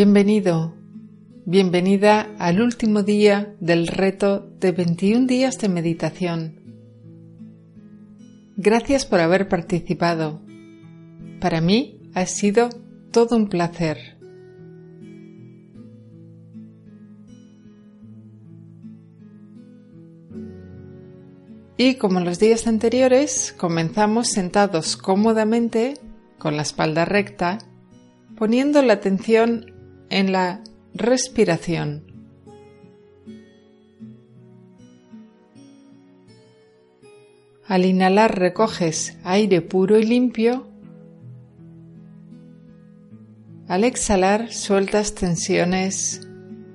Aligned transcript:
Bienvenido, 0.00 0.76
bienvenida 1.44 2.32
al 2.38 2.60
último 2.60 3.02
día 3.02 3.56
del 3.58 3.88
reto 3.88 4.48
de 4.60 4.70
21 4.70 5.26
días 5.26 5.58
de 5.58 5.68
meditación. 5.68 6.60
Gracias 8.56 9.04
por 9.06 9.18
haber 9.18 9.48
participado. 9.48 10.40
Para 11.40 11.60
mí 11.60 12.00
ha 12.14 12.26
sido 12.26 12.68
todo 13.10 13.34
un 13.34 13.48
placer. 13.48 13.98
Y 21.76 21.96
como 21.96 22.20
los 22.20 22.38
días 22.38 22.68
anteriores, 22.68 23.52
comenzamos 23.58 24.28
sentados 24.28 24.96
cómodamente, 24.96 25.94
con 26.38 26.56
la 26.56 26.62
espalda 26.62 27.04
recta, 27.04 27.58
poniendo 28.36 28.80
la 28.82 28.92
atención 28.92 29.76
en 30.10 30.32
la 30.32 30.62
respiración. 30.94 32.04
Al 37.66 37.84
inhalar 37.84 38.38
recoges 38.38 39.18
aire 39.24 39.60
puro 39.60 39.98
y 39.98 40.04
limpio. 40.04 40.66
Al 43.68 43.84
exhalar 43.84 44.50
sueltas 44.50 45.14
tensiones, 45.14 46.26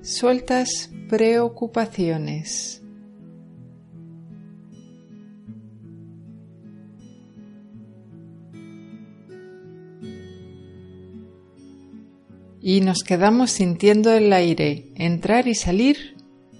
sueltas 0.02 0.90
preocupaciones. 1.08 2.83
Y 12.66 12.80
nos 12.80 13.02
quedamos 13.02 13.50
sintiendo 13.50 14.10
el 14.14 14.32
aire 14.32 14.86
entrar 14.94 15.48
y 15.48 15.54
salir 15.54 16.16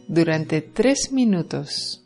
durante 0.07 0.61
tres 0.61 1.13
minutos. 1.13 2.04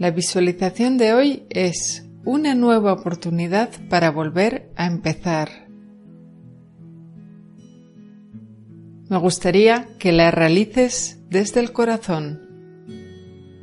La 0.00 0.10
visualización 0.10 0.98
de 0.98 1.12
hoy 1.12 1.42
es 1.50 2.04
una 2.24 2.56
nueva 2.56 2.92
oportunidad 2.92 3.70
para 3.88 4.10
volver 4.10 4.72
a 4.74 4.86
empezar. 4.86 5.70
me 9.10 9.18
gustaría 9.18 9.88
que 9.98 10.12
la 10.12 10.30
realices 10.30 11.18
desde 11.28 11.58
el 11.58 11.72
corazón, 11.72 12.40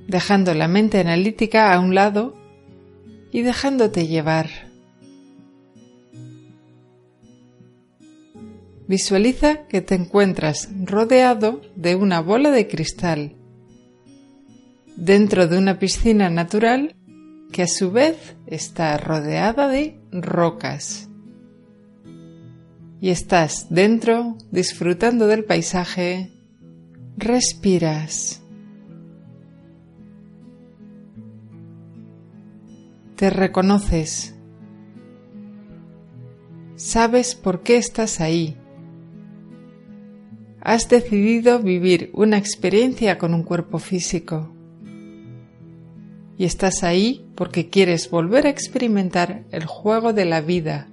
dejando 0.05 0.53
la 0.53 0.67
mente 0.67 0.99
analítica 0.99 1.73
a 1.73 1.79
un 1.79 1.95
lado 1.95 2.35
y 3.31 3.43
dejándote 3.43 4.07
llevar. 4.07 4.49
Visualiza 8.89 9.67
que 9.67 9.79
te 9.79 9.95
encuentras 9.95 10.69
rodeado 10.83 11.61
de 11.77 11.95
una 11.95 12.19
bola 12.19 12.51
de 12.51 12.67
cristal, 12.67 13.36
dentro 14.97 15.47
de 15.47 15.57
una 15.57 15.79
piscina 15.79 16.29
natural 16.29 16.95
que 17.51 17.63
a 17.63 17.67
su 17.67 17.91
vez 17.91 18.35
está 18.47 18.97
rodeada 18.97 19.69
de 19.69 19.97
rocas 20.11 21.07
y 22.99 23.09
estás 23.09 23.67
dentro 23.69 24.37
disfrutando 24.51 25.27
del 25.27 25.43
paisaje, 25.43 26.31
respiras. 27.15 28.41
Te 33.15 33.29
reconoces. 33.29 34.35
Sabes 36.75 37.35
por 37.35 37.61
qué 37.61 37.77
estás 37.77 38.19
ahí. 38.19 38.57
Has 40.61 40.89
decidido 40.89 41.59
vivir 41.59 42.11
una 42.13 42.37
experiencia 42.37 43.17
con 43.17 43.33
un 43.33 43.43
cuerpo 43.43 43.79
físico. 43.79 44.56
Y 46.37 46.45
estás 46.45 46.83
ahí 46.83 47.25
porque 47.35 47.69
quieres 47.69 48.09
volver 48.09 48.45
a 48.45 48.49
experimentar 48.49 49.43
el 49.51 49.65
juego 49.65 50.13
de 50.13 50.25
la 50.25 50.41
vida 50.41 50.87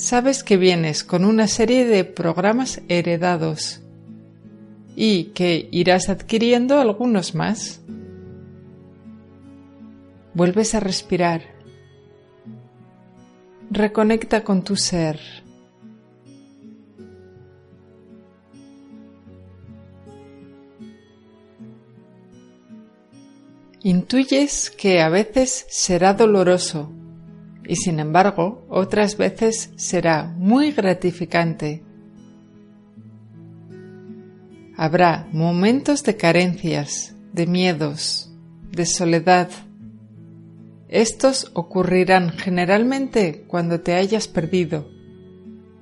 sabes 0.00 0.42
que 0.42 0.56
vienes 0.56 1.04
con 1.04 1.26
una 1.26 1.46
serie 1.46 1.84
de 1.84 2.04
programas 2.04 2.80
heredados 2.88 3.82
y 4.96 5.24
que 5.34 5.68
irás 5.70 6.08
adquiriendo 6.08 6.80
algunos 6.80 7.34
más. 7.34 7.82
Vuelves 10.32 10.74
a 10.74 10.80
respirar. 10.80 11.42
Reconecta 13.70 14.42
con 14.42 14.64
tu 14.64 14.74
ser. 14.76 15.20
Intuyes 23.90 24.70
que 24.70 25.00
a 25.00 25.08
veces 25.08 25.66
será 25.68 26.14
doloroso 26.14 26.92
y 27.66 27.74
sin 27.74 27.98
embargo 27.98 28.64
otras 28.68 29.16
veces 29.16 29.72
será 29.74 30.32
muy 30.36 30.70
gratificante. 30.70 31.82
Habrá 34.76 35.26
momentos 35.32 36.04
de 36.04 36.16
carencias, 36.16 37.16
de 37.32 37.48
miedos, 37.48 38.32
de 38.70 38.86
soledad. 38.86 39.50
Estos 40.86 41.50
ocurrirán 41.54 42.30
generalmente 42.30 43.42
cuando 43.48 43.80
te 43.80 43.94
hayas 43.94 44.28
perdido, 44.28 44.88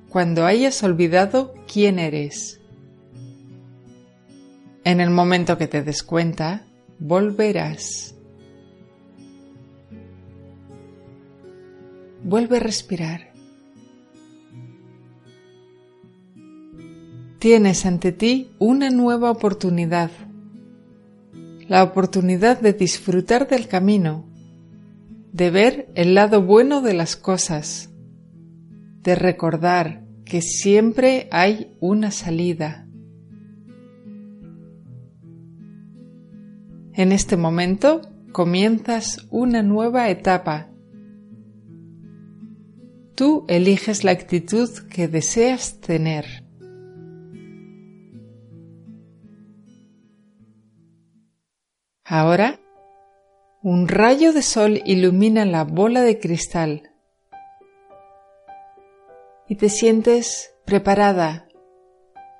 cuando 0.09 0.47
hayas 0.47 0.81
olvidado 0.81 1.53
quién 1.71 1.99
eres. 1.99 2.59
En 4.83 4.99
el 4.99 5.11
momento 5.11 5.59
que 5.59 5.67
te 5.67 5.83
des 5.83 6.01
cuenta, 6.01 6.65
volverás. 6.99 8.15
Vuelve 12.23 12.57
a 12.57 12.59
respirar. 12.59 13.33
Tienes 17.39 17.85
ante 17.85 18.11
ti 18.11 18.51
una 18.59 18.89
nueva 18.89 19.31
oportunidad, 19.31 20.11
la 21.69 21.83
oportunidad 21.83 22.59
de 22.59 22.73
disfrutar 22.73 23.47
del 23.47 23.69
camino, 23.69 24.25
de 25.31 25.49
ver 25.49 25.89
el 25.95 26.15
lado 26.15 26.41
bueno 26.41 26.81
de 26.81 26.93
las 26.93 27.15
cosas, 27.15 27.91
de 29.03 29.15
recordar 29.15 30.03
que 30.25 30.41
siempre 30.41 31.29
hay 31.31 31.77
una 31.79 32.11
salida. 32.11 32.88
En 36.99 37.13
este 37.13 37.37
momento 37.37 38.01
comienzas 38.33 39.25
una 39.31 39.63
nueva 39.63 40.09
etapa 40.09 40.67
Tú 43.15 43.45
eliges 43.47 44.03
la 44.03 44.11
actitud 44.11 44.69
que 44.89 45.07
deseas 45.07 45.79
tener. 45.79 46.25
Ahora, 52.03 52.59
un 53.63 53.87
rayo 53.87 54.33
de 54.33 54.41
sol 54.41 54.81
ilumina 54.83 55.45
la 55.45 55.63
bola 55.63 56.01
de 56.01 56.19
cristal 56.19 56.91
y 59.47 59.55
te 59.55 59.69
sientes 59.69 60.53
preparada, 60.65 61.47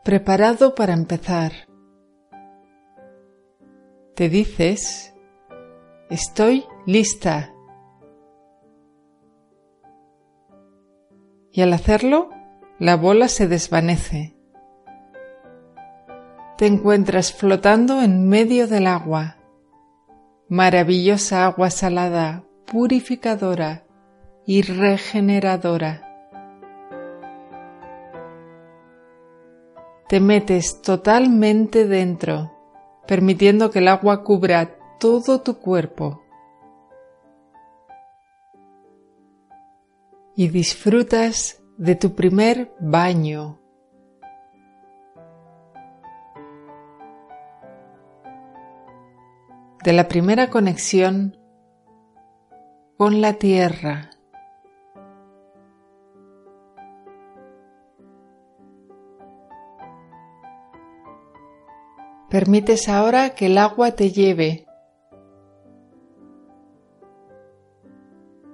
preparado 0.03 0.75
para 0.75 0.91
empezar. 0.91 1.68
Te 4.19 4.27
dices, 4.27 5.15
estoy 6.09 6.65
lista, 6.85 7.53
y 11.53 11.61
al 11.61 11.71
hacerlo, 11.71 12.29
la 12.79 12.97
bola 12.97 13.29
se 13.29 13.47
desvanece. 13.47 14.35
Te 16.57 16.65
encuentras 16.65 17.31
flotando 17.31 18.01
en 18.01 18.27
medio 18.27 18.67
del 18.67 18.87
agua, 18.87 19.37
maravillosa 20.49 21.45
agua 21.45 21.69
salada, 21.69 22.43
purificadora 22.65 23.85
y 24.45 24.63
regeneradora. 24.63 26.01
Te 30.09 30.19
metes 30.19 30.81
totalmente 30.81 31.87
dentro, 31.87 32.58
permitiendo 33.09 33.71
que 33.71 33.79
el 33.79 33.87
agua 33.87 34.23
cubra 34.23 34.77
todo 34.99 35.41
tu 35.41 35.57
cuerpo. 35.57 36.21
y 40.35 40.47
disfrutas 40.47 41.61
de 41.77 41.95
tu 41.95 42.15
primer 42.15 42.73
baño. 42.79 43.59
De 49.83 49.91
la 49.91 50.07
primera 50.07 50.49
conexión 50.49 51.37
con 52.95 53.19
la 53.19 53.33
tierra. 53.33 54.11
Permites 62.29 62.89
ahora 62.89 63.31
que 63.31 63.47
el 63.47 63.57
agua 63.57 63.91
te 63.91 64.11
lleve 64.11 64.67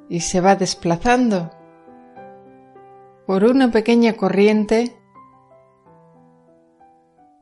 y 0.08 0.22
se 0.22 0.40
va 0.40 0.56
desplazando 0.56 1.52
por 3.26 3.44
una 3.44 3.72
pequeña 3.72 4.14
corriente 4.14 4.96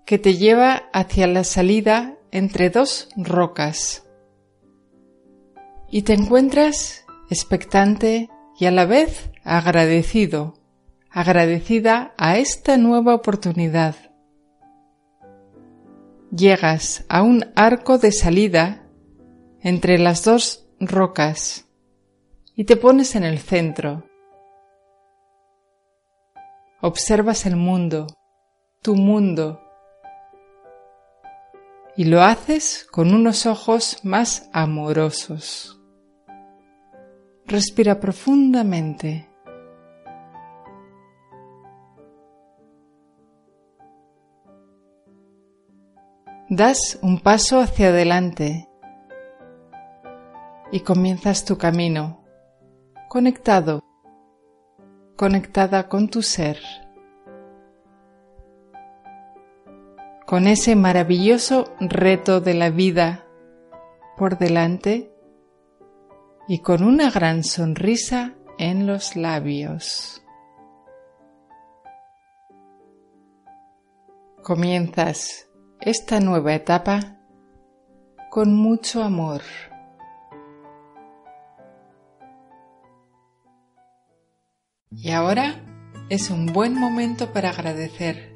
que 0.05 0.17
te 0.17 0.35
lleva 0.35 0.83
hacia 0.91 1.27
la 1.27 1.43
salida 1.43 2.17
entre 2.31 2.69
dos 2.69 3.09
rocas. 3.15 4.07
Y 5.89 6.01
te 6.01 6.13
encuentras 6.13 7.05
expectante 7.29 8.29
y 8.57 8.65
a 8.65 8.71
la 8.71 8.85
vez 8.85 9.29
agradecido, 9.43 10.55
agradecida 11.11 12.13
a 12.17 12.37
esta 12.37 12.77
nueva 12.77 13.13
oportunidad. 13.13 14.12
Llegas 16.35 17.05
a 17.09 17.21
un 17.21 17.45
arco 17.55 17.97
de 17.97 18.11
salida 18.11 18.87
entre 19.61 19.99
las 19.99 20.23
dos 20.23 20.67
rocas 20.79 21.67
y 22.55 22.63
te 22.63 22.75
pones 22.75 23.15
en 23.15 23.23
el 23.23 23.39
centro 23.39 24.03
observas 26.83 27.45
el 27.45 27.55
mundo, 27.55 28.07
tu 28.81 28.95
mundo, 28.95 29.61
y 31.95 32.03
lo 32.03 32.21
haces 32.21 32.85
con 32.91 33.13
unos 33.13 33.45
ojos 33.45 33.99
más 34.03 34.49
amorosos. 34.51 35.79
Respira 37.45 38.01
profundamente. 38.01 39.29
Das 46.55 46.99
un 47.01 47.19
paso 47.19 47.61
hacia 47.61 47.87
adelante 47.87 48.69
y 50.71 50.81
comienzas 50.81 51.45
tu 51.45 51.57
camino, 51.57 52.23
conectado 53.09 53.81
conectada 55.15 55.89
con 55.89 56.09
tu 56.09 56.21
ser, 56.21 56.59
con 60.27 60.45
ese 60.45 60.75
maravilloso 60.75 61.73
reto 61.79 62.39
de 62.39 62.53
la 62.53 62.69
vida 62.69 63.25
por 64.15 64.37
delante 64.37 65.11
y 66.47 66.59
con 66.59 66.83
una 66.83 67.09
gran 67.09 67.43
sonrisa 67.43 68.35
en 68.59 68.85
los 68.85 69.15
labios. 69.15 70.23
Comienzas 74.43 75.49
esta 75.85 76.21
nueva 76.21 76.53
etapa 76.53 77.17
con 78.29 78.55
mucho 78.55 79.03
amor. 79.03 79.41
Y 84.91 85.11
ahora 85.11 85.61
es 86.07 86.29
un 86.29 86.45
buen 86.45 86.73
momento 86.73 87.33
para 87.33 87.49
agradecer, 87.49 88.33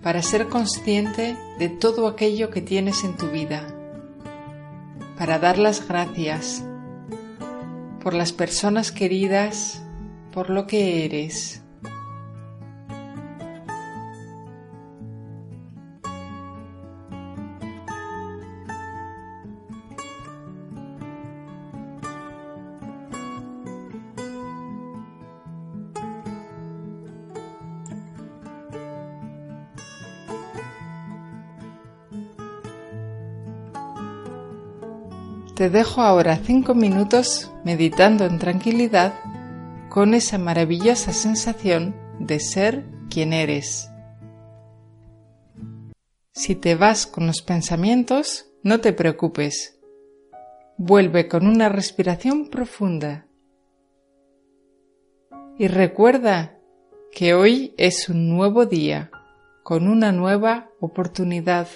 para 0.00 0.22
ser 0.22 0.46
consciente 0.46 1.36
de 1.58 1.68
todo 1.68 2.06
aquello 2.06 2.50
que 2.50 2.62
tienes 2.62 3.02
en 3.02 3.16
tu 3.16 3.26
vida, 3.26 3.66
para 5.18 5.40
dar 5.40 5.58
las 5.58 5.88
gracias 5.88 6.64
por 8.00 8.14
las 8.14 8.30
personas 8.30 8.92
queridas, 8.92 9.82
por 10.30 10.50
lo 10.50 10.68
que 10.68 11.04
eres 11.04 11.64
Te 35.60 35.68
dejo 35.68 36.00
ahora 36.00 36.38
cinco 36.38 36.74
minutos 36.74 37.52
meditando 37.66 38.24
en 38.24 38.38
tranquilidad 38.38 39.12
con 39.90 40.14
esa 40.14 40.38
maravillosa 40.38 41.12
sensación 41.12 41.94
de 42.18 42.40
ser 42.40 42.86
quien 43.10 43.34
eres. 43.34 43.90
Si 46.32 46.54
te 46.54 46.76
vas 46.76 47.06
con 47.06 47.26
los 47.26 47.42
pensamientos, 47.42 48.46
no 48.62 48.80
te 48.80 48.94
preocupes. 48.94 49.78
Vuelve 50.78 51.28
con 51.28 51.46
una 51.46 51.68
respiración 51.68 52.48
profunda. 52.48 53.26
Y 55.58 55.68
recuerda 55.68 56.58
que 57.12 57.34
hoy 57.34 57.74
es 57.76 58.08
un 58.08 58.30
nuevo 58.30 58.64
día, 58.64 59.10
con 59.62 59.88
una 59.88 60.10
nueva 60.10 60.70
oportunidad. 60.80 61.68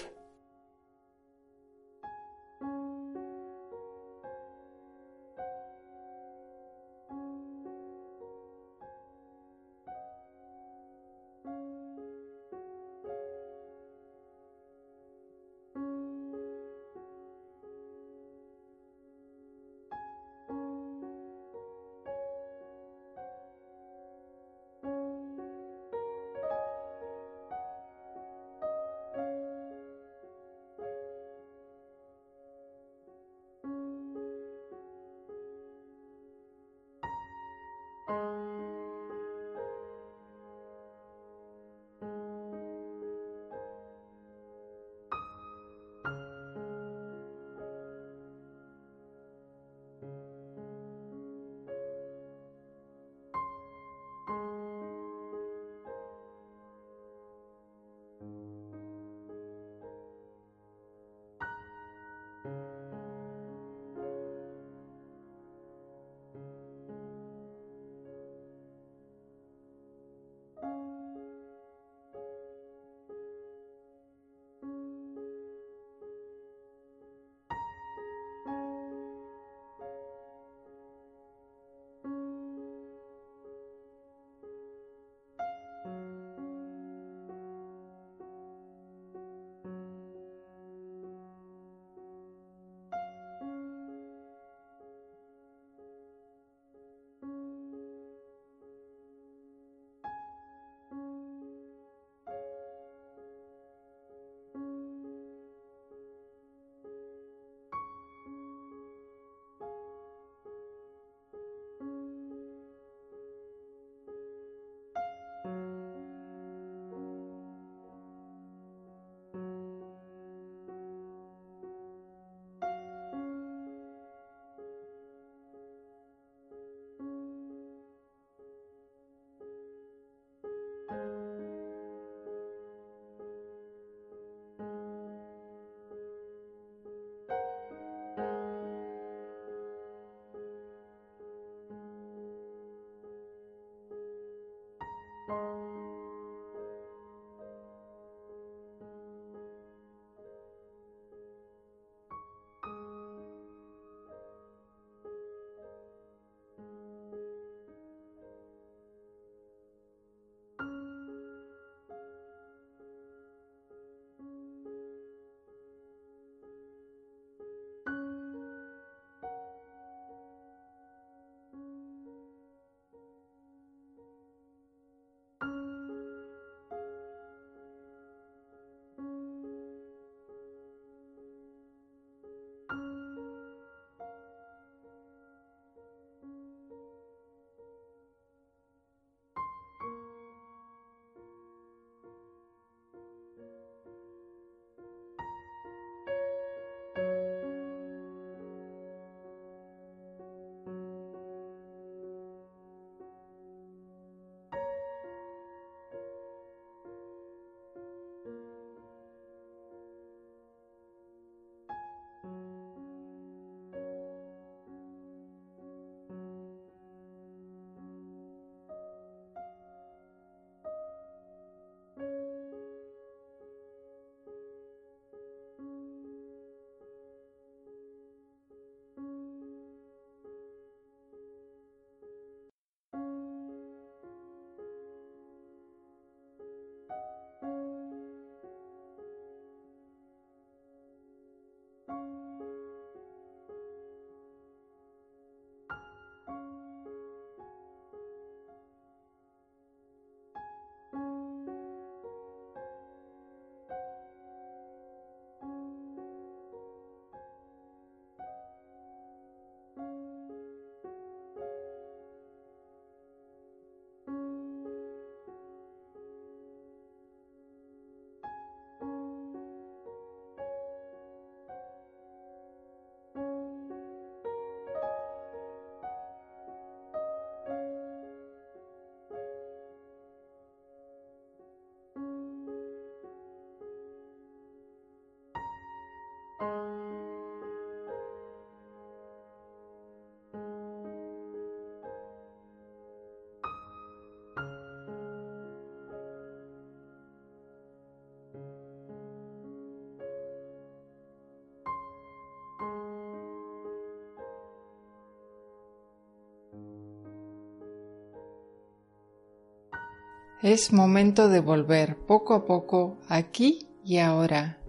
Es 310.45 310.71
momento 310.71 311.27
de 311.27 311.39
volver 311.39 311.97
poco 312.05 312.35
a 312.35 312.45
poco 312.45 312.99
aquí 313.09 313.67
y 313.83 313.97
ahora. 313.97 314.59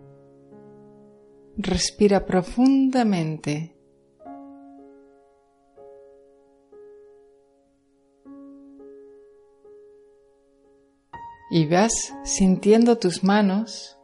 Respira 1.59 2.25
profundamente. 2.25 3.76
Y 11.50 11.68
vas 11.68 11.92
sintiendo 12.25 12.97
tus 12.97 13.23
manos, 13.23 13.99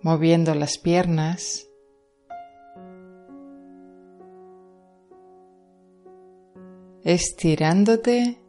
moviendo 0.00 0.54
las 0.54 0.78
piernas, 0.78 1.68
estirándote 7.02 8.43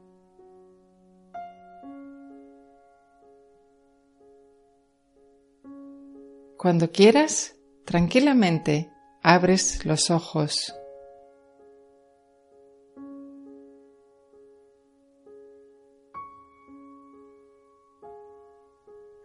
Cuando 6.65 6.89
quieras, 6.89 7.59
tranquilamente 7.85 8.89
abres 9.21 9.85
los 9.85 10.09
ojos. 10.09 10.73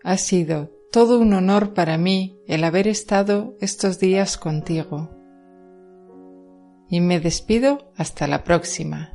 Ha 0.05 0.19
sido 0.19 0.71
todo 0.93 1.19
un 1.19 1.33
honor 1.33 1.73
para 1.73 1.97
mí 1.97 2.39
el 2.47 2.63
haber 2.63 2.87
estado 2.87 3.57
estos 3.59 3.99
días 3.99 4.37
contigo. 4.37 5.09
Y 6.91 7.01
me 7.01 7.21
despido 7.21 7.91
hasta 7.97 8.27
la 8.27 8.45
próxima. 8.45 9.15